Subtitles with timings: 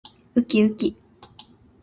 [0.33, 0.97] うきうき